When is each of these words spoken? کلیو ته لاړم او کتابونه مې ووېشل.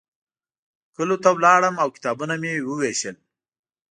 کلیو 0.95 1.21
ته 1.23 1.29
لاړم 1.45 1.75
او 1.83 1.87
کتابونه 1.95 2.33
مې 2.41 2.51
ووېشل. 2.67 3.15